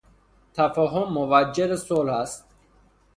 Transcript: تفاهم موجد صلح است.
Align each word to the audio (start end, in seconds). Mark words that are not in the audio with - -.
تفاهم 0.53 1.13
موجد 1.13 1.75
صلح 1.75 2.13
است. 2.13 2.47